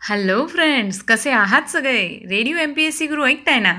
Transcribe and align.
Hello 0.00 0.46
friends 0.46 1.02
कसे 1.02 1.30
आहात 1.30 1.62
सगळे? 1.68 2.26
Radio 2.30 2.56
M 2.56 2.72
P 2.72 2.84
S 2.84 2.98
C 2.98 3.06
Guru 3.06 3.24
ऐकताय 3.24 3.58
ना? 3.60 3.72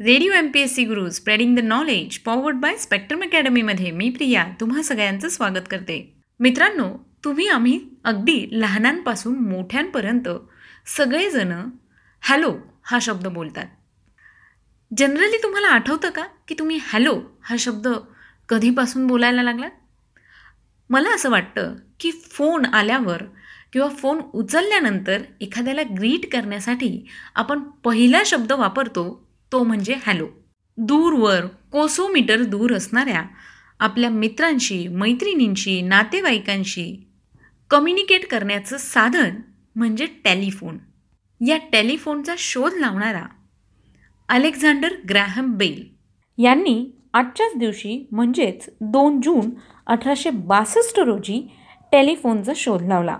Radio 0.00 0.32
M 0.32 0.50
P 0.54 0.60
S 0.60 0.74
C 0.74 0.84
Guru 0.84 1.10
spreading 1.10 1.56
the 1.56 1.60
knowledge 1.60 2.18
powered 2.18 2.56
by 2.56 2.76
spectrum 2.76 3.22
अकॅडमीमध्ये 3.22 3.90
मी 3.90 4.10
प्रिया 4.10 4.44
तुम्हा 4.60 4.82
सगळ्यांचं 4.82 5.28
स्वागत 5.28 5.68
करते. 5.70 6.14
मित्रांनो 6.40 6.88
तुम्ही 7.24 7.48
आम्ही 7.48 7.80
अगदी 8.04 8.48
लहानांपासून 8.52 9.38
मोठ्यांपर्यंत 9.38 10.28
सगळेजण 10.96 11.52
हॅलो 12.22 12.56
हा 12.84 12.98
शब्द 13.02 13.26
बोलतात. 13.26 13.66
जनरली 14.98 15.42
तुम्हाला 15.42 15.68
आठवतं 15.68 16.10
का 16.10 16.26
की 16.48 16.54
तुम्ही 16.58 16.78
हॅलो 16.82 17.20
हा 17.42 17.56
शब्द 17.58 17.88
कधीपासून 18.48 19.06
बोलायला 19.06 19.42
लागलात? 19.42 19.70
मला 20.90 21.14
असं 21.14 21.30
वाटतं 21.30 21.74
की 22.00 22.10
फोन 22.10 22.66
आल्यावर 22.66 23.22
किंवा 23.72 23.88
फोन 23.88 24.20
उचलल्यानंतर 24.34 25.22
एखाद्याला 25.40 25.82
ग्रीट 25.98 26.32
करण्यासाठी 26.32 27.06
आपण 27.34 27.58
पहिला 27.58 28.22
शब्द 28.26 28.52
वापरतो 28.52 29.28
तो 29.52 29.62
म्हणजे 29.62 29.94
हॅलो 30.06 30.26
दूरवर 30.76 31.46
कोसोमीटर 31.46 32.42
दूर 32.42 32.74
असणाऱ्या 32.74 33.22
आपल्या 33.80 34.10
मित्रांशी 34.10 34.88
मैत्रिणींशी 34.88 35.80
नातेवाईकांशी 35.82 37.04
कम्युनिकेट 37.70 38.26
करण्याचं 38.26 38.76
साधन 38.76 39.36
म्हणजे 39.76 40.06
टेलिफोन 40.06 40.78
या 41.46 41.56
टेलिफोनचा 41.72 42.34
शोध 42.38 42.72
लावणारा 42.74 43.26
अलेक्झांडर 44.28 44.94
ग्रॅहम 45.08 45.52
बेल 45.54 45.84
यांनी 46.38 46.84
आजच्याच 47.14 47.52
दिवशी 47.56 48.06
म्हणजेच 48.10 48.68
दोन 48.80 49.20
जून 49.20 49.50
अठराशे 49.86 50.30
बासष्ट 50.30 51.00
रोजी 51.00 51.48
टेलिफोनचा 51.92 52.52
शोध 52.56 52.82
लावला. 52.82 53.18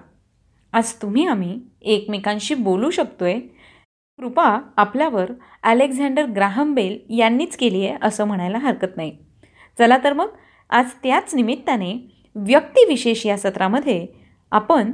आज 0.73 0.93
तुम्ही 1.03 1.27
आम्ही 1.27 1.61
एकमेकांशी 1.83 2.55
बोलू 2.55 2.91
शकतोय. 2.91 3.39
कृपा 4.19 4.59
आपल्यावर 4.77 5.31
अलेक्झांडर 5.63 6.27
ग्राहम 6.27 6.75
बेल 6.75 6.99
यांनीच 7.19 7.57
केली 7.57 7.87
आहे 7.87 7.97
असं 8.03 8.25
म्हणायला 8.25 8.59
हरकत 8.59 8.97
नाही. 8.97 9.17
चला 9.79 9.99
तर 10.05 10.13
मग 10.13 10.29
आज 10.71 10.93
त्याच 11.03 11.35
निमित्ताने 11.35 11.93
व्यक्तिविशेष 12.35 13.27
या 13.27 13.37
सत्रामध्ये 13.39 14.07
आपण 14.53 14.93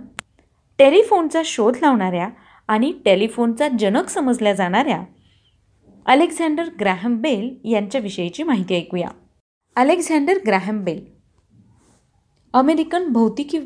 टेलिफोनचा 0.78 1.42
शोध 1.44 1.76
लावणाऱ्या 1.82 2.28
आणि 2.68 2.92
टेलिफोनचा 3.04 3.68
जनक 3.78 4.08
समजल्या 4.08 4.52
जाणाऱ्या 4.52 5.02
अलेक्झांडर 6.06 6.68
ग्रॅहम 6.80 7.16
बेल 7.16 7.56
यांच्याविषयीची 7.64 8.42
माहिती 8.42 8.76
ऐकूया. 8.76 9.08
अलेक्झांडर 9.76 10.38
ग्रॅहम 10.46 10.84
बेल 10.84 11.04
अमेरिकन 12.54 13.08
भौतिकी 13.08 13.58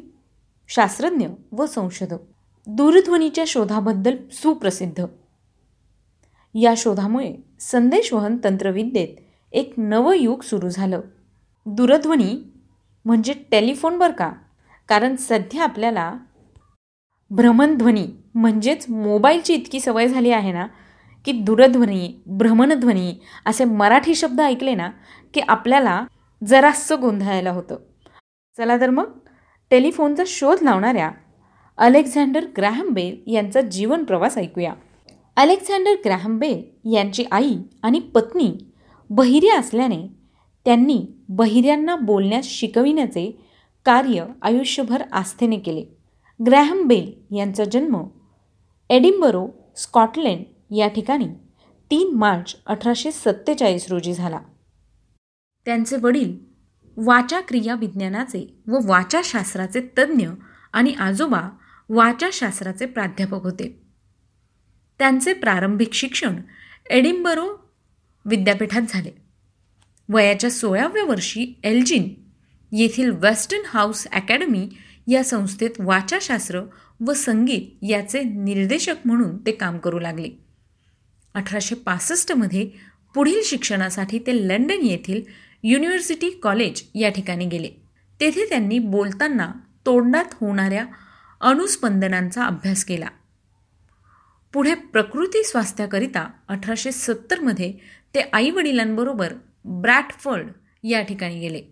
शास्त्रज्ञ 0.69 1.27
व 1.53 1.67
संशोधक. 1.67 2.19
दूरध्वनीच्या 2.67 3.45
शोधाबद्दल 3.47 4.17
सुप्रसिद्ध. 4.33 5.05
या 6.55 6.75
शोधामुळे 6.77 7.35
संदेशवहन 7.61 8.37
तंत्रविद्येत 8.45 9.09
एक 9.53 9.75
नवं 9.77 10.15
युग 10.15 10.43
सुरू 10.43 10.69
झालं. 10.69 11.01
दूरध्वनी 11.67 12.45
म्हणजे 13.05 13.33
टेलिफोन 13.51 13.99
बरं 13.99 14.13
का? 14.13 14.33
कारण 14.89 15.17
सध्या 15.17 15.63
आपल्याला 15.63 16.15
भ्रमणध्वनी 17.31 18.07
म्हणजेच 18.35 18.91
मोबाईलची 18.91 19.55
इतकी 19.55 19.81
सवय 19.81 20.09
झाली 20.09 20.31
आहे 20.31 20.53
ना 20.53 20.67
की 21.25 21.33
दूरध्वनी 21.33 22.23
भ्रमणध्वनी 22.27 23.15
असे 23.47 23.65
मराठी 23.65 24.15
शब्द 24.15 24.41
ऐकले 24.41 24.75
ना 24.75 24.91
की 25.35 25.41
आपल्याला 25.49 26.05
जरासं 26.47 27.01
गोंधळायला 27.01 27.51
होतं. 27.51 27.77
चला 28.59 28.81
तर 28.81 28.91
मग 28.91 29.19
टेलिफोनचा 29.73 30.23
शोध 30.27 30.63
लावणाऱ्या 30.63 31.11
अलेक्झांडर 31.79 32.47
ग्रॅहम 32.57 32.89
बेल 32.89 33.33
यांचा 33.33 33.61
जीवन 33.61 34.05
प्रवास 34.05 34.37
ऐकूया. 34.39 34.73
अलेक्झांडर 35.37 35.95
ग्रॅहम 36.05 36.39
बेल 36.39 36.91
यांची 36.95 37.25
आई 37.33 37.55
आणि 37.83 38.01
पत्नी 38.15 38.51
बहिऱ्या 39.11 39.59
असल्याने 39.59 40.07
त्यांनी 40.65 40.99
बहिऱ्यांना 41.29 41.97
बोलण्यास 41.97 42.45
शिकविण्याचे 42.45 43.41
कार्य 43.87 44.25
आयुष्यभर 44.43 45.03
आस्थेने 45.13 45.59
केले. 45.59 45.85
ग्रॅहम 46.47 46.87
बेल 46.89 47.37
यांचा 47.37 47.65
जन्म 47.65 48.03
एडिंबरो 48.91 49.47
स्कॉटलँड 49.77 50.75
या 50.75 50.89
ठिकाणी 50.89 51.29
तीन 51.91 52.15
मार्च 52.15 52.57
अठराशे 52.67 53.13
सत्तेचाळीस 53.13 53.91
रोजी 53.91 54.13
झाला. 54.13 54.39
त्यांचे 55.67 55.97
वडील 55.97 56.52
वाचा 56.97 57.41
क्रिया 57.41 57.75
विज्ञानाचे 57.75 58.55
व 58.67 58.79
वाचाशास्त्राचे 58.85 59.81
तज्ज्ञ 59.99 60.29
आणि 60.73 60.93
आजोबा 60.93 61.49
वाचाशास्त्राचे 61.89 62.87
प्राध्यापक 62.87 63.43
होते. 63.43 63.83
त्यांचे 64.99 65.33
प्रारंभिक 65.33 65.93
शिक्षण 65.93 66.41
एडिंबरो 66.91 67.73
विद्यापीठात 68.25 68.83
झाले. 68.89 69.11
वयाच्या 70.09 70.51
सोळाव्या 70.51 71.05
वर्षी 71.05 71.61
एल्जिन 71.63 72.15
येथील 72.73 73.11
वेस्टर्न 73.11 73.63
हाऊस 73.67 74.07
अकॅडमी 74.07 74.69
या 75.07 75.25
संस्थेत 75.25 75.71
वाचाशास्त्र 75.79 76.61
व 77.07 77.13
संगीत 77.13 77.85
याचे 77.85 78.23
निर्देशक 78.23 78.95
म्हणून 79.05 79.39
ते 79.47 79.53
काम 79.53 79.79
करू 79.79 79.99
लागले. 79.99 80.29
अठराशे 81.35 81.75
पासष्टमध्ये 81.75 82.71
पुढील 83.15 83.41
शिक्षणासाठी 83.45 84.19
ते 84.19 84.49
लंडन 84.49 84.83
येथील 84.83 85.23
युनिव्हर्सिटी 85.65 86.31
कॉलेज 86.31 86.83
या 86.95 87.09
ठिकाणी 87.09 87.47
गेले. 87.47 87.71
तेथे 88.21 88.49
त्यांनी 88.49 88.79
बोलताना 88.79 89.53
तोंडात 89.87 90.25
होणाऱ्या 90.33 90.87
अणुस्पंदनांचा 91.41 92.45
अभ्यास 92.45 92.85
केला. 92.85 93.09
पुढे 94.53 94.75
प्रकृती 94.75 95.45
स्वास्थ्याकरिता 95.45 96.31
अठराशे 96.49 96.93
सत्तरमध्ये 96.93 97.73
ते 98.15 98.21
आईवडिलांबरोबर 98.33 99.33
ब्रॅटफर्ड 99.65 100.49
या 100.83 101.03
ठिकाणी 101.03 101.41
गेले. 101.41 101.63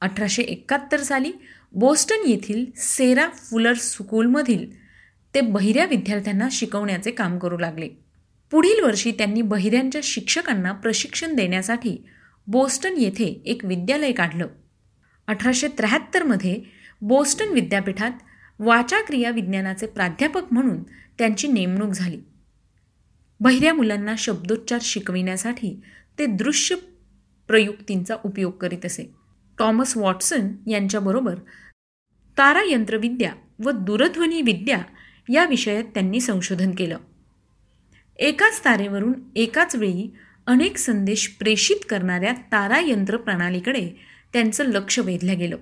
अठराशे 0.00 0.42
एकाहत्तर 0.42 1.00
साली 1.00 1.32
बोस्टन 1.72 2.28
येथील 2.28 2.64
सेरा 2.76 3.28
फुलर 3.28 3.74
स्कूलमधील 3.74 4.70
ते 5.34 5.40
बहिऱ्या 5.40 5.84
विद्यार्थ्यांना 5.84 6.48
शिकवण्याचे 6.52 7.10
काम 7.10 7.38
करू 7.38 7.58
लागले. 7.58 7.88
पुढील 8.50 8.84
वर्षी 8.84 9.10
त्यांनी 9.10 9.42
बहिऱ्यांच्या 9.42 10.00
शिक्षकांना 10.04 10.72
प्रशिक्षण 10.72 11.34
देण्यासाठी 11.34 12.04
बोस्टन 12.50 12.94
येथे 12.98 13.42
एक 13.44 13.64
विद्यालय 13.64 14.12
काढलं. 14.12 14.46
अठराशे 15.26 15.68
त्र्याहत्तरमध्ये 15.68 16.62
बोस्टन 17.02 17.48
विद्यापीठात 17.48 18.10
वाचाक्रिया 18.58 19.30
विज्ञानाचे 19.30 19.86
प्राध्यापक 19.86 20.52
म्हणून 20.52 20.82
त्यांची 21.18 21.48
नेमणूक 21.48 21.92
झाली. 21.92 22.20
बहिऱ्या 23.40 23.74
मुलांना 23.74 24.14
शब्दोच्चार 24.18 24.78
शिकविण्यासाठी 24.82 25.80
ते 26.18 26.26
दृश्य 26.26 26.76
प्रयुक्तींचा 27.48 28.16
उपयोग 28.24 28.52
करीत 28.52 28.86
असे. 28.86 29.14
टॉमस 29.58 29.96
वॉटसन 29.96 30.48
यांच्याबरोबर 30.66 31.34
तारायंत्रविद्या 32.38 33.32
व 33.64 33.70
दूरध्वनी 33.70 34.42
विद्या 34.42 34.78
या 35.28 35.44
विषयात 35.44 35.84
त्यांनी 35.84 36.20
संशोधन 36.20 36.70
केलं. 36.70 36.98
एकाच 38.16 38.64
तारेवरून 38.64 39.12
एकाच 39.36 39.76
वेळी 39.76 40.14
अनेक 40.50 40.76
संदेश 40.76 41.28
प्रेषित 41.28 41.76
करणाऱ्या 41.88 42.32
तारायंत्र 42.32 43.16
प्रणालीकडे 43.16 43.90
त्यांचं 44.32 44.64
लक्ष 44.64 44.98
वेधलं 44.98 45.38
गेलं. 45.38 45.56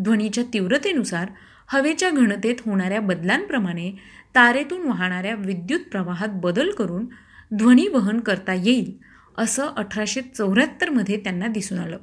ध्वनीच्या 0.00 0.44
तीव्रतेनुसार 0.52 1.28
हवेच्या 1.68 2.10
घनतेत 2.10 2.54
होणाऱ्या 2.66 3.00
बदलांप्रमाणे 3.00 3.90
तारेतून 4.34 4.82
वाहणाऱ्या 4.82 5.34
विद्युत 5.34 5.80
प्रवाहात 5.80 6.28
बदल 6.32 6.70
करून 6.70 7.06
ध्वनी 7.54 7.88
वहन 7.88 8.20
करता 8.20 8.54
येईल 8.54 8.98
असं 9.38 9.66
अठराशे 9.66 10.20
चौऱ्याहत्तरमध्ये 10.20 11.16
त्यांना 11.16 11.46
दिसून 11.46 11.78
आलं. 11.78 11.98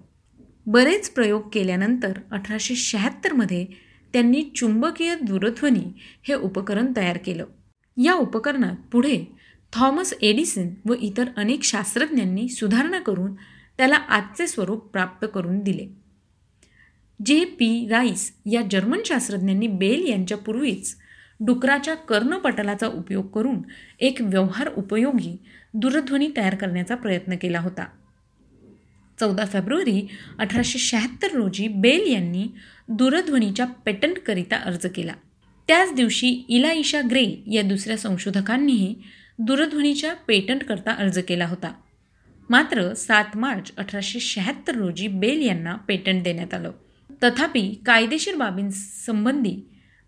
बरेच 0.65 1.09
प्रयोग 1.09 1.49
केल्यानंतर 1.53 2.13
अठराशे 2.31 2.75
शहात्तरमध्ये 2.75 3.65
त्यांनी 4.13 4.51
चुंबकीय 4.55 5.15
दूरध्वनी 5.15 5.93
हे 6.27 6.33
उपकरण 6.33 6.93
तयार 6.97 7.17
केलं. 7.25 7.45
या 7.97 8.13
उपकरणात 8.13 8.75
पुढे 8.91 9.41
थॉमस 9.73 10.13
एडिसन 10.21 10.69
व 10.85 10.93
इतर 11.01 11.25
अनेक 11.37 11.63
शास्त्रज्ञांनी 11.63 12.49
सुधारणा 12.49 12.99
करून 12.99 13.33
त्याला 13.77 13.95
आजचे 13.95 14.47
स्वरूप 14.47 14.85
प्राप्त 14.85 15.27
करून 15.33 15.59
दिले. 15.59 15.87
जे 17.25 17.45
पी 17.45 17.87
राईस 17.89 18.33
या 18.51 18.61
जर्मन 18.71 18.99
शास्त्रज्ञांनी 19.05 19.67
बेल 19.67 20.09
यांच्यापूर्वीच 20.09 20.95
डुकराच्या 21.39 21.95
कर्णपटलाचा 21.95 22.87
उपयोग 22.87 23.27
करून 23.27 23.55
एक 23.99 24.21
व्यवहार 24.21 24.69
उपयोगी 24.77 25.37
दूरध्वनी 25.73 26.29
तयार 26.37 26.55
करण्याचा 26.55 26.95
प्रयत्न 26.95 27.35
केला 27.35 27.59
होता. 27.59 27.85
चौदा 29.19 29.45
फेब्रुवारी 29.45 30.07
अठराशे 30.39 30.79
शहात्तर 30.79 31.27
रोजी 31.31 31.67
बेल 31.67 32.13
यांनी 32.13 32.47
दूरध्वनीच्या 32.89 33.65
पेटंटकरिता 33.65 34.55
अर्ज 34.55 34.85
केला. 34.95 35.13
त्याच 35.67 35.93
दिवशी 35.93 36.45
इलाइशा 36.49 37.01
ग्रे 37.09 37.43
या 37.51 37.61
दुसऱ्या 37.61 37.97
संशोधकांनीही 37.97 38.95
दूरध्वनीच्या 39.43 40.13
पेटंटकरता 40.13 40.91
अर्ज 40.91 41.19
केला 41.19 41.45
होता. 41.45 41.73
मात्र 42.49 42.93
सात 42.93 43.25
मार्च 43.35 43.71
अठराशे 43.77 44.19
शहात्तर 44.19 44.75
रोजी 44.75 45.07
बेल 45.07 45.41
यांना 45.41 45.75
पेटंट 45.75 46.23
देण्यात 46.23 46.53
आलं. 46.53 46.71
तथापि 47.23 47.75
कायदेशीर 47.85 48.35
बाबींसंबंधी 48.35 49.61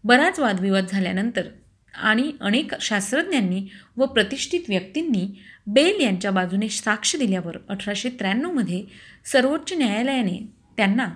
बराच 0.03 0.39
वादविवाद 0.39 0.85
झाल्यानंतर 0.91 1.47
आणि 1.93 2.31
अनेक 2.41 2.81
शास्त्रज्ञांनी 2.81 3.67
व 3.97 4.05
प्रतिष्ठित 4.05 4.59
व्यक्तींनी 4.69 5.39
बेल 5.67 6.01
यांच्या 6.01 6.31
बाजूने 6.31 6.69
साक्ष 6.69 7.15
दिल्यावर 7.15 7.57
अठराशे 7.69 8.09
त्र्याण्णवमध्ये 8.09 8.83
सर्वोच्च 9.25 9.73
न्यायालयाने 9.73 10.47
त्यांना 10.77 11.07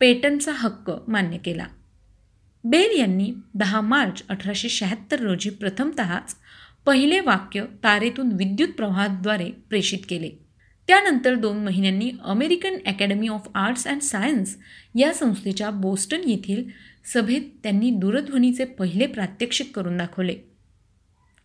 पेटंटचा 0.00 0.52
हक्क 0.52 0.92
मान्य 1.08 1.38
केला. 1.38 1.66
बेल 2.64 3.00
यांनी 3.00 3.34
दहा 3.54 3.80
मार्च 3.80 4.22
अठराशे 4.28 4.68
शहात्तर 4.68 5.20
रोजी 5.20 5.50
प्रथमतःच 5.50 6.36
पहिले 6.86 7.20
वाक्य 7.20 7.64
तारेतून 7.84 8.32
विद्युत 8.32 8.68
प्रवाहाद्वारे 8.68 9.50
प्रेषित 9.68 9.98
केले. 10.08 10.30
त्यानंतर 10.88 11.34
दोन 11.34 11.64
महिन्यांनी 11.64 12.10
American 12.24 12.76
Academy 12.86 13.28
of 13.28 13.48
Arts 13.54 13.86
and 13.86 14.00
Science 14.00 14.56
या 14.94 15.12
संस्थेच्या 15.12 15.70
बोस्टन 15.70 16.20
येथील 16.26 16.64
सभेत 17.14 17.40
त्यांनी 17.62 17.90
दूरध्वनीचे 17.90 18.64
पहिले 18.64 19.06
प्रात्यक्षिक 19.06 19.76
करून 19.76 19.96
दाखवले. 19.96 20.36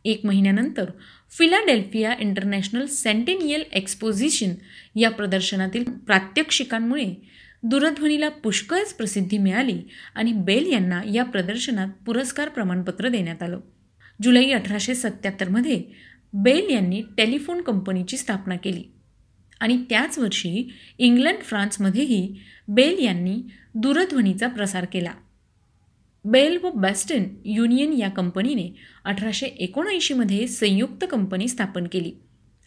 एक 0.05 0.25
महिन्यानंतर 0.25 0.89
फिलाडेल्फिया 1.37 2.15
इंटरनॅशनल 2.19 2.85
सेंटेनियल 2.85 3.63
एक्सपोजिशन 3.73 4.49
या 4.95 5.09
प्रदर्शनातील 5.09 5.83
प्रात्यक्षिकांमुळे 5.83 7.13
दूरध्वनीला 7.63 8.29
पुष्कळच 8.29 8.93
प्रसिद्धी 8.93 9.37
मिळाली 9.37 9.79
आणि 10.15 10.33
बेल 10.33 10.73
यांना 10.73 11.01
या 11.13 11.23
प्रदर्शनात 11.23 11.87
पुरस्कार 12.05 12.49
प्रमाणपत्र 12.49 13.09
देण्यात 13.09 13.43
आलं. 13.43 13.59
जुलै 14.21 14.51
अठराशे 14.51 14.95
सत्याहत्तरमध्ये 14.95 15.83
बेल 16.33 16.73
यांनी 16.73 17.01
टेलिफोन 17.17 17.61
कंपनीची 17.61 18.17
स्थापना 18.17 18.55
केली. 18.55 18.83
आणि 19.59 19.83
त्याच 19.89 20.19
वर्षी 20.19 20.69
इंग्लंड 20.97 21.43
फ्रान्समध्येही 21.43 22.37
बेल 22.67 23.03
यांनी 23.03 23.37
दूरध्वनीचा 23.75 24.47
प्रसार 24.47 24.85
केला. 24.85 25.11
बेल 26.25 26.59
व 26.63 26.71
बॅस्टन 26.71 27.23
युनियन 27.45 27.93
या 27.93 28.09
कंपनीने 28.09 28.75
अठराशे 29.05 29.45
एकोणऐंशीमध्ये 29.45 30.47
संयुक्त 30.47 31.05
कंपनी 31.11 31.47
स्थापन 31.47 31.87
केली. 31.91 32.11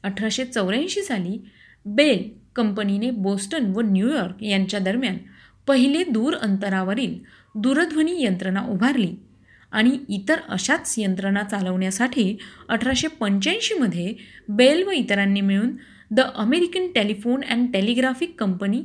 अठराशे 0.02 0.44
चौऱ्याऐंशी 0.44 1.02
साली 1.02 1.38
बेल 1.86 2.30
कंपनीने 2.56 3.10
बोस्टन 3.10 3.72
व 3.76 3.80
न्यूयॉर्क 3.80 4.42
यांच्या 4.42 4.80
दरम्यान 4.80 5.16
पहिले 5.66 6.04
दूर 6.04 6.34
अंतरावरील 6.34 7.18
दूरध्वनी 7.54 8.24
यंत्रणा 8.24 8.62
उभारली. 8.62 9.14
आणि 9.74 9.98
इतर 10.08 10.40
अशाच 10.48 10.94
यंत्रणा 10.98 11.42
चालवण्यासाठी 11.42 12.36
अठराशे 12.68 13.08
पंच्याऐंशीमध्ये 13.20 14.14
बेल 14.48 14.82
व 14.82 14.90
इतरांनी 14.90 15.40
मिळून 15.40 15.76
the 16.10 16.20
American 16.20 16.86
Telephone 16.94 17.42
and 17.50 17.72
Telegraphic 17.72 18.34
Company 18.38 18.82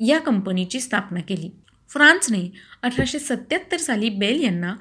या 0.00 0.18
कंपनीची 0.18 0.80
स्थापना 0.80 1.20
केली. 1.20 1.50
फ्रान्सने 1.90 2.42
अठराशे 2.82 3.18
सत्याहत्तर 3.18 3.76
साली 3.76 4.08
बेल 4.10 4.42
यांना 4.44 4.74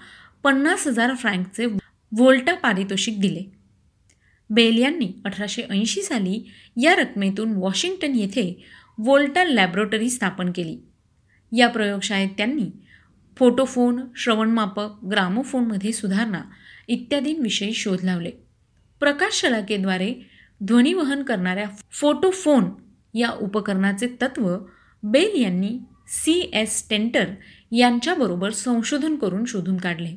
पन्नास 0.43 0.87
हजार 0.87 1.13
फ्रँकचे 1.15 1.65
व्होल्टा 1.65 2.53
पारितोषिक 2.53 3.19
दिले. 3.21 3.43
बेल 4.49 4.77
यांनी 4.77 5.11
अठराशे 5.25 5.63
ऐंशी 5.69 6.01
साली 6.01 6.41
या 6.81 6.95
रकमेतून 6.95 7.53
वॉशिंग्टन 7.53 8.15
येथे 8.15 8.63
वोल्टा 8.97 9.43
लॅबोरेटरी 9.43 10.09
स्थापन 10.09 10.51
केली. 10.51 10.77
या 11.51 11.67
प्रयोगशाळेत 11.67 12.29
त्यांनी 12.37 12.69
फोटोफोन 13.41 13.99
श्रवणमापक 14.15 15.05
ग्रामोफोनमध्ये 15.11 15.91
सुधारणा 15.91 16.41
इत्यादींविषयी 16.87 17.73
शोध 17.73 18.03
लावले. 18.03 18.31
प्रकाश 18.99 19.41
शलाकेद्वारे 19.41 20.13
ध्वनिवहन 20.63 21.23
करणाऱ्या 21.23 21.65
फोटोफोन 21.91 22.63
या 23.13 23.29
उपकरणाचे 23.29 24.07
तत्त्व 24.21 24.57
बेल 25.03 25.41
यांनी 25.41 25.79
सी 26.07 26.51
एस 26.53 26.89
टेंटर 26.89 27.25
यांच्याबरोबर 27.71 28.49
संशोधन 28.49 29.15
करून 29.15 29.45
शोधून 29.45 29.77
काढले. 29.77 30.15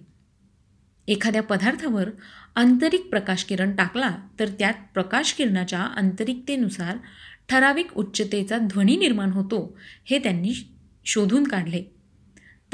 एखाद्या 1.08 1.42
पदार्थावर 1.42 2.10
आंतरिक 2.56 3.06
प्रकाशकिरण 3.10 3.76
टाकला 3.76 4.10
तर 4.40 4.48
त्यात 4.48 4.74
प्रकाशकिरणाच्या 4.94 5.80
आंतरिकतेनुसार 5.80 6.96
ठराविक 7.48 7.96
उच्चतेचा 7.96 8.58
ध्वनी 8.58 8.96
निर्माण 8.96 9.30
होतो 9.30 9.78
हे 10.04 10.18
त्यांनी 10.18 10.52
शोधून 11.04 11.44
काढले. 11.44 11.94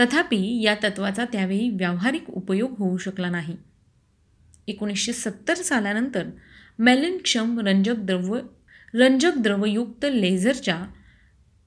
तथापि 0.00 0.62
या 0.62 0.74
तत्वाचा 0.74 1.24
त्यावेळी 1.24 1.70
व्यावहारिक 1.70 2.30
उपयोग 2.30 2.74
होऊ 2.78 2.96
शकला 2.96 3.30
नाही. 3.30 3.56
एकोणीसशे 4.68 5.12
सत्तर 5.12 5.54
सालानंतर 5.54 6.26
मॅलिनक्षम 6.78 7.60
रंजक 7.60 7.94
द्रव 7.98 8.38
रंजक 8.94 9.32
द्रवयुक्त 9.36 10.06
लेझरच्या 10.12 10.84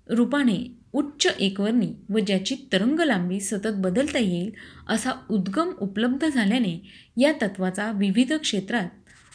रूपाने 0.09 0.77
उच्च 0.93 1.27
एकवर्णी 1.39 1.93
व 2.09 2.19
ज्याची 2.19 2.55
तरंग 2.73 2.99
लांबी 2.99 3.39
सतत 3.39 3.73
बदलता 3.75 4.19
येईल 4.19 4.51
असा 4.89 5.11
उद्गम 5.29 5.71
उपलब्ध 5.81 6.25
झाल्याने 6.25 6.91
या 7.17 7.31
तत्वाचा 7.41 7.91
विविध 7.91 8.33
क्षेत्रात 8.33 8.89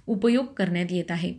उपयोग 0.07 0.47
करण्यात 0.47 0.87
येत 0.91 1.11
आहे. 1.11 1.35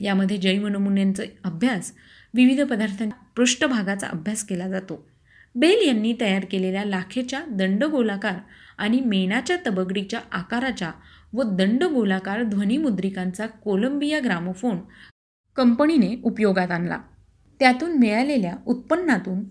यामध्ये 0.00 0.36
जैवनमुन्यांचा 0.36 1.22
अभ्यास 1.44 1.92
विविध 2.34 2.60
पदार्थांच्या 2.60 3.18
पृष्ठभागाचा 3.36 4.06
अभ्यास 4.06 4.44
केला 4.44 4.68
जातो. 4.68 5.11
बेल 5.54 5.86
यांनी 5.86 6.14
तयार 6.20 6.44
केलेल्या 6.44 6.84
लाखेच्या 6.84 7.40
दंडगोलाकार 7.48 8.38
आणि 8.78 9.00
मेणाच्या 9.00 9.56
तबगडीच्या 9.66 10.20
आकाराच्या 10.32 10.90
व 11.32 11.42
दंडगोलाकार 11.42 12.42
ध्वनिमुद्रिकांचा 12.42 13.46
कोलंबिया 13.46 14.20
ग्रामोफोन 14.24 14.78
कंपनीने 15.56 16.14
उपयोगात 16.24 16.70
आणला. 16.70 16.98
त्यातून 17.60 17.98
मिळालेल्या 17.98 18.54
उत्पन्नातून 18.66 19.42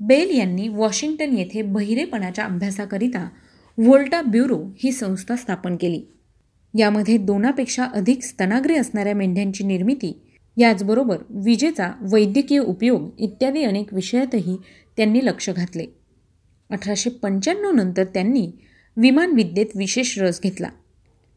बेल 0.00 0.36
यांनी 0.36 0.68
वॉशिंग्टन 0.68 1.36
येथे 1.36 1.62
बहिरेपणाच्या 1.62 2.44
अभ्यासाकरिता 2.44 3.28
व्होल्टा 3.78 4.20
ब्युरो 4.22 4.58
ही 4.84 4.92
संस्था 4.92 5.36
स्थापन 5.36 5.76
केली. 5.76 6.02
यामध्ये 6.74 7.16
दोनापेक्षा 7.18 7.84
अधिक 7.84 8.22
स्तनाग्रे 8.22 8.76
असणाऱ्या 8.76 9.14
मेंढ्यांची 9.14 9.64
निर्मिती 9.64 10.12
याचबरोबर 10.56 11.16
विजेचा 11.44 11.90
वैद्यकीय 12.12 12.58
उपयोग 12.58 13.08
इत्यादी 13.18 13.62
अनेक 13.64 13.92
विषयातही 13.94 14.56
त्यांनी 14.96 15.20
लक्ष 15.24 15.50
घातले. 15.50 15.86
अठराशे 16.70 17.10
पंच्याण्णव 17.10 17.70
नंतर 17.70 18.04
त्यांनी 18.04 18.52
विमानविद्येत 18.96 19.66
विशेष 19.74 20.18
रस 20.18 20.40
घेतला. 20.42 20.68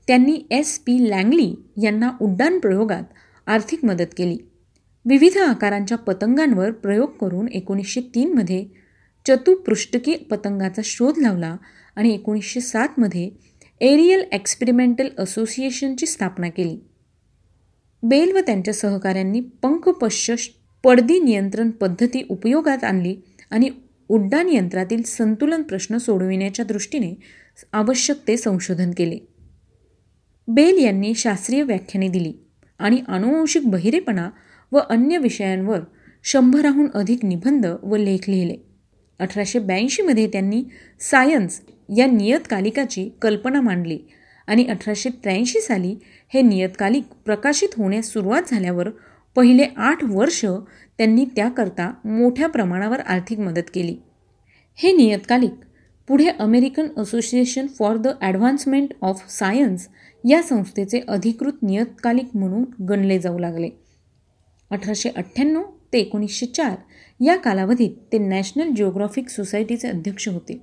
त्यांनी 0.07 0.45
एस 0.51 0.79
पी 0.79 1.09
लँगली 1.09 1.55
यांना 1.83 2.11
उड्डाण 2.21 2.59
प्रयोगात 2.59 3.03
आर्थिक 3.47 3.85
मदत 3.85 4.15
केली. 4.17 4.37
विविध 5.05 5.37
आकारांच्या 5.37 5.97
पतंगांवर 5.97 6.71
प्रयोग 6.71 7.09
करून 7.11 7.47
एकोणीसशे 7.47 8.01
तीनमध्ये 8.01 8.65
चतुपृष्ठकी 9.27 10.15
पतंगाचा 10.15 10.81
शोध 10.85 11.17
लावला 11.17 11.55
आणि 11.95 12.13
एकोणीसशे 12.13 12.61
सातमध्ये 12.61 13.31
एरियल 13.81 14.23
एक्सपेरिमेंटल 14.31 15.07
असोसिएशनची 15.17 16.05
स्थापना 16.05 16.49
केली. 16.49 16.79
बेल 18.03 18.31
व 18.31 18.39
त्यांच्या 18.39 18.73
सहकाऱ्यांनी 18.73 19.39
पंखपश्च 19.39 20.49
पडदी 20.83 21.19
नियंत्रण 21.19 21.69
पद्धती 21.69 22.25
उपयोगात 22.29 22.83
आणली 22.83 23.15
आणि 23.51 23.69
उड्डाण 24.09 24.49
यंत्रातील 24.49 25.01
संतुलन 25.01 25.61
प्रश्न 25.61 25.97
सोडविण्याच्या 25.97 26.65
दृष्टीने 26.65 27.13
आवश्यक 27.73 28.17
ते 28.27 28.37
संशोधन 28.37 28.91
केले. 28.97 29.17
बेल 30.47 30.83
यांनी 30.83 31.13
शास्त्रीय 31.15 31.63
व्याख्याने 31.63 32.07
दिली 32.07 32.33
आणि 32.79 33.01
अनुवंशिक 33.07 33.65
बहिरेपणा 33.65 34.29
व 34.71 34.77
अन्य 34.77 35.17
विषयांवर 35.17 35.79
शंभराहून 36.23 36.87
अधिक 36.93 37.25
निबंध 37.25 37.65
व 37.83 37.95
लेख 37.95 38.29
लिहिले. 38.29 38.55
अठराशे 39.19 39.59
ब्याऐंशीमध्ये 39.59 40.27
त्यांनी 40.27 40.63
सायन्स 40.99 41.61
या 41.97 42.05
नियतकालिकाची 42.05 43.09
कल्पना 43.21 43.61
मांडली 43.61 43.99
आणि 44.47 44.63
अठराशे 44.63 45.09
त्र्याऐंशी 45.09 45.59
साली 45.59 45.95
हे 46.33 46.41
नियतकालिक 46.41 47.03
प्रकाशित 47.25 47.69
होण्यास 47.77 48.05
सुरुवात 48.05 48.41
झाल्यावर 48.51 48.89
पहिले 49.35 49.67
आठ 49.77 50.03
वर्ष 50.03 50.45
त्यांनी 50.97 51.25
त्याकरता 51.25 51.93
मोठ्या 52.05 52.47
प्रमाणावर 52.47 52.99
आर्थिक 52.99 53.39
मदत 53.39 53.69
केली. 53.73 53.97
हे 54.75 54.91
नियतकालिक 54.91 55.53
पुढे 56.07 56.29
American 56.39 56.87
Association 56.97 57.67
for 57.67 57.97
the 57.97 58.07
Advancement 58.21 58.93
of 59.01 59.31
Science 59.31 59.87
या 60.29 60.41
संस्थेचे 60.41 61.01
अधिकृत 61.07 61.63
नियतकालिक 61.63 62.25
म्हणून 62.35 62.83
गणले 62.83 63.19
जाऊ 63.19 63.39
लागले. 63.39 63.69
अठराशे 64.71 65.09
अठ्ठ्याण्णव 65.09 65.63
ते 65.93 65.99
एकोणीसशे 65.99 66.45
चार 66.45 66.75
या 67.23 67.35
कालावधीत 67.35 67.91
ते 68.11 68.17
नॅशनल 68.17 68.69
जिओग्राफिक 68.69 69.29
सोसायटीचे 69.29 69.87
अध्यक्ष 69.87 70.27
होते. 70.27 70.61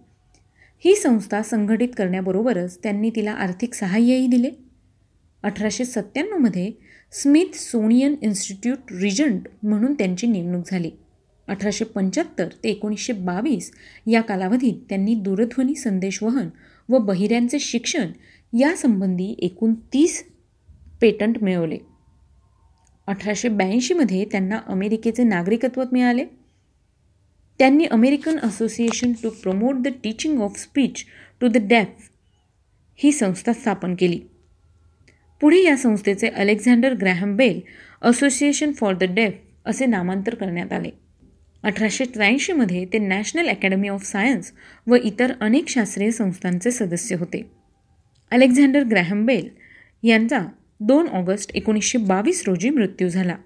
ही 0.84 0.96
संस्था 0.96 1.42
संघटित 1.42 1.88
करण्याबरोबरच 1.98 2.78
त्यांनी 2.82 3.10
तिला 3.10 3.32
आर्थिक 3.32 3.74
सहाय्यही 3.74 4.26
दिले. 4.26 4.50
अठराशे 5.42 5.84
सत्त्याण्णवमध्ये 5.84 6.72
स्मिथ 7.14 7.54
सोनियन 7.54 8.14
इन्स्टिट्यूट 8.22 8.92
रिजंट 8.92 9.48
म्हणून 9.62 9.94
त्यांची 9.94 10.26
नेमणूक 10.26 10.64
झाली. 10.66 10.90
अठराशे 11.48 11.84
पंच्याहत्तर 11.84 12.48
ते 12.64 12.68
एकोणीसशे 12.68 13.12
बावीस 13.12 13.72
या 14.06 14.20
कालावधीत 14.20 14.74
त्यांनी 14.88 15.14
दूरध्वनी 15.14 15.74
संदेशवहन 15.74 16.48
व 16.88 16.98
बहिऱ्यांचे 16.98 17.58
शिक्षण 17.58 18.10
यासंबंधी 18.58 19.34
एकूण 19.38 19.74
तीस 19.74 20.24
पेटंट 21.00 21.42
मिळवले. 21.42 21.78
अठराशे 23.06 23.48
ब्याऐंशीमध्ये 23.48 24.24
त्यांना 24.24 24.60
अमेरिकेचे 24.66 25.24
नागरिकत्व 25.24 25.82
मिळाले. 25.92 26.24
त्यांनी 27.58 27.84
American 27.84 28.38
Association 28.38 29.12
to 29.12 29.30
Promote 29.30 29.74
the 29.74 29.88
Teaching 30.04 30.40
of 30.40 30.58
Speech 30.58 31.04
to 31.40 31.48
the 31.48 31.56
Deaf 31.56 32.10
ही 32.96 33.12
संस्था 33.12 33.52
स्थापन 33.52 33.94
केली. 33.94 34.20
पुढे 35.42 35.58
या 35.62 35.76
संस्थेचे 35.76 36.28
Alexander 36.28 36.94
Graham 36.94 37.36
Bell 37.36 37.60
Association 38.02 38.72
for 38.72 38.94
the 38.94 39.04
Deaf 39.04 39.32
असे 39.64 39.86
नामांतर 39.86 40.34
करण्यात 40.34 40.72
आले. 40.72 40.90
अठराशे 41.62 42.04
त्र्याऐंशीमध्ये 42.04 42.84
ते 42.84 42.98
नॅशनल 42.98 43.48
अकॅडमी 43.48 43.88
ऑफ 43.88 44.04
सायन्स 44.04 44.52
व 44.86 44.96
इतर 45.04 45.32
अनेक 45.40 45.68
शास्त्रीय 45.68 46.10
संस्थांचे 46.10 46.70
सदस्य 46.70 47.16
होते. 47.16 47.50
अलेक्झांडर 48.30 48.82
ग्रॅहम 48.82 49.26
बेल 49.26 49.48
यांचा 50.02 50.40
दोन 50.80 51.08
ऑगस्ट 51.08 51.50
एकोणीसशे 51.54 51.98
बावीस 51.98 52.44
रोजी 52.46 52.70
मृत्यू 52.70 53.08
झाला. 53.08 53.36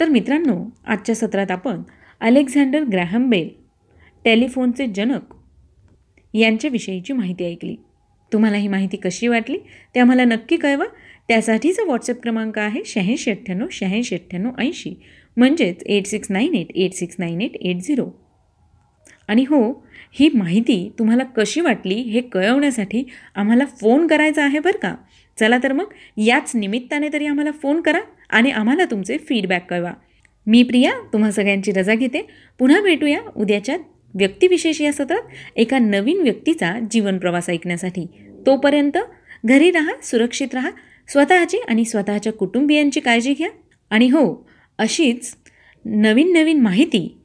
तर 0.00 0.08
मित्रांनो 0.08 0.70
आजच्या 0.86 1.14
सत्रात 1.14 1.50
आपण 1.50 1.82
अलेक्झांडर 2.20 2.84
ग्रॅहम 2.84 3.30
बेल 3.30 3.48
टेलिफोनचे 4.24 4.86
जनक 4.86 5.34
यांच्याविषयीची 6.34 7.12
माहिती 7.12 7.44
ऐकली. 7.44 7.76
तुम्हाला 8.32 8.56
ही 8.56 8.68
माहिती 8.68 8.96
कशी 8.96 9.28
वाटली? 9.28 9.58
ते 9.94 10.00
आम्हाला 10.00 10.24
नक्की 10.24 10.56
कळवा. 10.56 10.84
त्यासाठीचा 11.28 11.84
व्हॉट्सअप 11.84 12.22
क्रमांक 12.22 12.58
आहे 12.58 12.80
शहाऐंशी 12.86 13.30
अठ्ठ्याण्णव 13.30 13.66
शहाऐंशी 13.72 14.14
अठ्ठ्याण्णव 14.14 14.50
ऐंशी. 14.58 14.94
म्हणजेच 15.36 15.82
eight 15.82 16.06
six 16.06 16.30
nine 16.30 16.54
eight 16.54 16.66
eight 16.74 16.92
six 16.92 17.16
nine 17.18 17.40
eight 17.42 17.56
eight 17.56 17.76
zero 17.76 18.08
आणि 19.28 19.44
हो 19.48 19.86
ही 20.12 20.28
माहिती 20.34 20.92
तुम्हाला 20.98 21.24
कशी 21.36 21.60
वाटली 21.60 21.94
हे 21.94 22.20
कळवण्यासाठी 22.20 23.02
आम्हाला 23.34 23.64
फोन 23.80 24.06
करायचा 24.06 24.44
आहे 24.44 24.58
बरं 24.58 24.78
का? 24.78 24.94
चला 25.40 25.58
तर 25.62 25.72
मग 25.72 25.92
याच 26.16 26.52
निमित्ताने 26.54 27.08
तरी 27.12 27.26
आम्हाला 27.26 27.50
फोन 27.50 27.80
करा 27.80 28.00
आणि 28.30 28.50
आम्हाला 28.50 28.84
तुमचे 28.84 29.16
फीडबॅक 29.18 29.70
कळवा. 29.70 29.92
मी 30.46 30.62
प्रिया 30.62 30.92
तुम्हा 31.12 31.30
सगळ्यांची 31.30 31.72
रजा 31.72 31.94
घेते. 31.94 32.26
पुन्हा 32.58 32.80
भेटूया 32.80 33.20
उद्याच्या 33.36 33.76
व्यक्तिविशेष 34.14 34.80
या 34.80 34.92
सत्रात 34.92 35.56
एका 35.56 35.78
नवीन 35.78 36.22
व्यक्तीचा 36.22 36.74
जीवन 36.90 37.18
प्रवास 37.18 37.50
ऐकण्यासाठी. 37.50 38.06
तोपर्यंत 38.46 38.98
घरी 39.44 39.70
राहा 39.70 39.92
सुरक्षित 40.02 40.54
राहा 40.54 40.70
स्वतःची 41.08 41.56
आणि 41.68 41.84
स्वतःच्या 41.84 42.32
कुटुंबियांची 42.32 43.00
काळजी 43.00 43.34
घ्या. 43.34 43.48
आणि 43.90 44.08
हो 44.08 44.48
अशीच 44.78 45.34
नवीन 45.84 46.32
नवीन 46.32 46.60
माहिती 46.60 47.18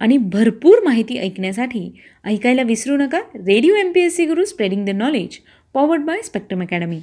आणि 0.00 0.16
भरपूर 0.16 0.82
माहिती 0.84 1.18
ऐकण्यासाठी 1.18 1.90
ऐकायला 2.24 2.62
विसरू 2.62 2.96
नका. 2.96 3.20
Radio 3.34 3.74
M 3.74 3.92
P 3.92 4.00
S 4.00 4.16
C 4.16 4.26
Guru 4.26 4.44
spreading 4.44 4.84
the 4.86 4.90
knowledge 4.90 5.38
powered 5.74 6.02
by 6.02 6.22
Spectrum 6.22 6.62
Academy 6.62 7.00